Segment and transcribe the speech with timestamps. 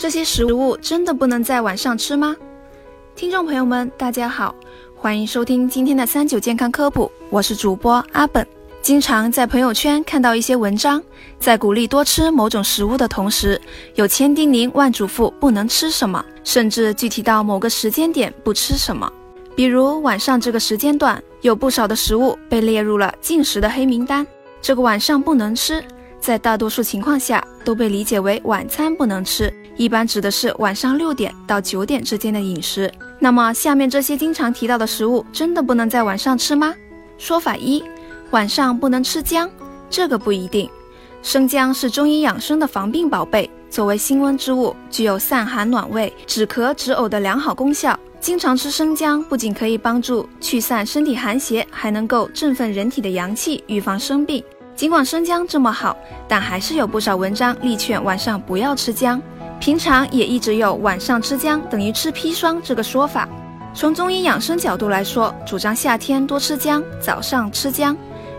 [0.00, 2.34] 这些食物真的不能在晚上吃吗？
[3.14, 4.54] 听众朋友们，大家好，
[4.96, 8.46] 欢迎收听今天的三九健康科普，我是主播阿本。
[8.80, 11.02] 经常在朋友圈看到一些文章，
[11.38, 13.60] 在鼓励多吃某种食物的同时，
[13.94, 19.12] 有千叮咛万嘱咐不能吃什么，甚至具体到某个时间点不吃什么。
[19.54, 24.26] 比如晚上这个时间段，有不少的食物被列入了禁食的黑名单。
[24.62, 25.84] 这个晚上不能吃，
[26.20, 32.92] 在大多数情况下都被理解为晚餐不能吃，一般指的是晚上六点到九点之间的饮食。
[33.18, 36.74] 那么下面这些经常提到的食物，真的不能在晚上吃吗？
[37.18, 37.82] 说法一，
[38.30, 39.50] 晚上不能吃姜，
[39.88, 40.68] 这个不一定。
[41.22, 47.98] 生姜是中医养生的防病宝贝，作为辛温之物，具有散寒暖胃、止咳止呕的良好功效。
[48.20, 54.42] 经常吃生姜，不仅可以帮助驱散身体寒邪，还能够振奋人体的阳气，预防生病。
[54.80, 55.94] 尽管生姜这么好，
[56.26, 59.20] 但还是有不少文章力劝晚上不要吃姜。
[59.60, 63.28] 平常也一直有晚上吃姜等于吃砒霜这个说法。
[63.74, 67.94] 从中医养生角度来说，主张夏天多吃姜，早上吃姜。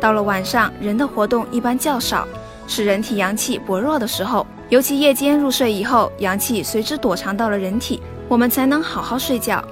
[0.00, 2.26] 到了晚上，人的活动一般较少，
[2.66, 8.00] 是人体阳气薄弱的时候，尤其夜间入睡以后，阳气随之躲藏到了人体。
[8.26, 9.62] 我们才能好好睡觉。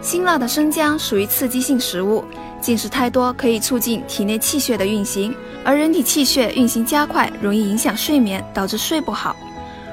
[0.00, 2.24] 辛辣的生姜属于刺激性食物，
[2.60, 9.34] 进食太多可以促进体内气血的运行，而人体气血运行加快，容易影响睡眠，导致睡不好。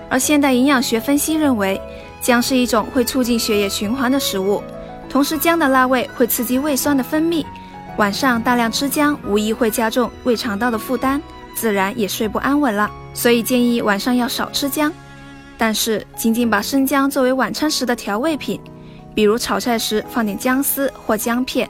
[0.10, 1.82] 而现代营养学分析认为，
[2.22, 4.62] 姜是一种会促进血液循环的食物，
[5.10, 7.44] 同时姜的辣味会刺激胃酸的分泌，
[7.98, 11.20] 晚上大量吃姜无疑会加重胃肠道的负担，
[11.56, 12.90] 自然也睡不安稳了。
[13.16, 14.94] 所以建议晚上要少吃姜。
[15.58, 18.60] 但是，仅仅把生姜作为晚餐时的调味品，
[19.16, 21.70] 比如炒菜时放点姜丝或姜片，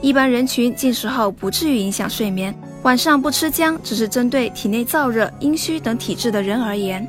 [0.00, 2.54] 一般人群进食后不至于影响睡眠。
[2.82, 7.06] 晚上不吃姜，只是针对体内燥热、阴虚等体质的人而言。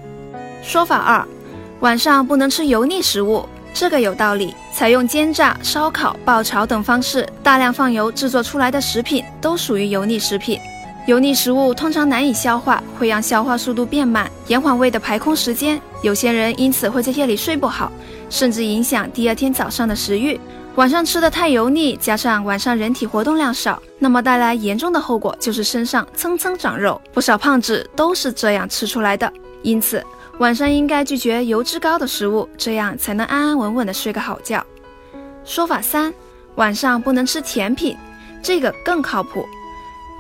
[0.61, 1.25] 说法二，
[1.79, 4.53] 晚上不能吃油腻食物，这个有道理。
[4.71, 10.59] 采用煎炸、烧烤、爆炒等方式大量放油制作出来的食品，都属于油腻食品。
[11.05, 15.81] 油腻食物通常难以消化，会让消化速度变慢，延缓胃的排空时间。
[16.01, 17.91] 有些人因此会在夜里睡不好，
[18.33, 20.39] 甚至影响第二天早上的食欲。
[20.73, 26.99] 晚上吃的太油腻，加上晚上人体活动量少，那么带来严重的后果就是身上蹭蹭长肉。
[27.13, 29.31] 不少胖子都是这样吃出来的。
[29.61, 30.03] 因此，
[30.39, 34.65] 晚上应该拒绝油脂高的食物，这样才能安安稳稳的睡个好觉。
[35.45, 36.11] 说法三，
[36.55, 37.95] 晚上不能吃甜品，
[38.41, 39.45] 这个更靠谱。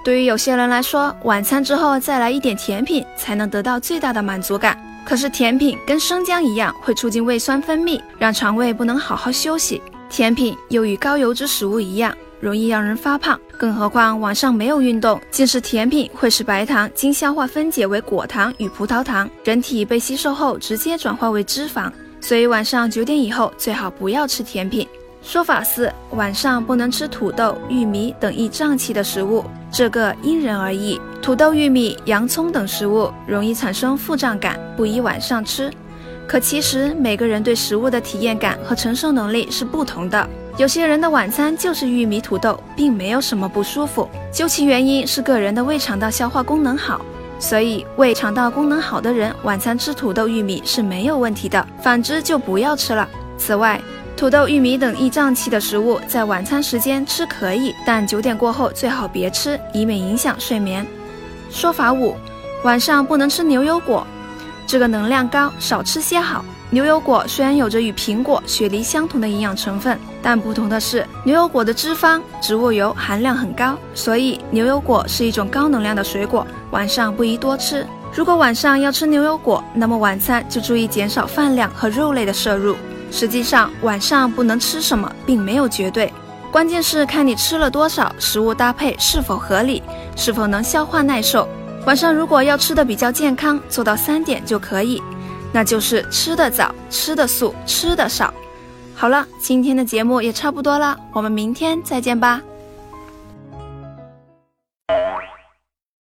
[0.05, 4.77] 对于有些人来说，晚餐之后再来一点甜品，才能得到最大的满足感。
[5.05, 9.81] 可是甜品跟生姜一样，会促进胃酸分泌，让肠胃不能好好休息。
[10.09, 13.39] 甜品又与高油脂食物一样，容易让人发胖。
[13.57, 21.91] 更何况晚上没有运动，进食甜品会使白糖经消化分解为果糖与葡萄糖，人体被吸收后直接转化为脂肪。
[22.19, 24.87] 所以晚上九点以后最好不要吃甜品。
[25.23, 30.99] 说法四：晚上不能吃土豆、玉米等易胀气的食物，这个因人而异。
[31.21, 35.71] 土豆、玉米、洋葱等食物容易产生腹胀感，不宜晚上吃。
[36.27, 44.09] 可其实每个人对食物的体验感和承受能力是不同的，有些人的晚餐就是玉米、土豆，并没有什么不舒服。
[44.29, 46.99] 究其原因是个人的胃肠道消化功能好，
[47.39, 53.07] 所以胃肠道功能好的人晚餐吃土豆、玉米是没有问题的，反之就不要吃了。
[53.37, 53.79] 此外，
[54.15, 60.85] 土豆、玉米等易胀气的食物，在晚餐时间吃可以，但九点过后最好别吃，以免影响睡眠。
[61.49, 62.15] 说法五：
[62.63, 64.05] 晚上不能吃牛油果，
[64.65, 66.45] 这个能量高，少吃些好。
[66.69, 77.85] 牛油果虽然有着与苹果、雪梨相同的营养成分，但不同的是，牛油果的脂肪、植物油含量很高，所以牛油果是一种高能量的水果，晚上不宜多吃。
[78.13, 82.75] 如果晚上要吃牛油果，那么晚餐就注意减少饭量和肉类的摄入。
[83.15, 86.11] 实际上，晚上不能吃什么，并没有绝对，
[86.51, 89.83] 关键是看你吃了多少，食物搭配是否合理，
[90.15, 91.47] 是否能消化耐受。
[91.85, 94.99] 晚上如果要吃的比较健康，做到三点就可以，
[95.51, 98.33] 那就是吃的早、吃的素、吃的少。
[98.95, 102.41] 好了，今天的节目也差不多了，我们明天再见吧。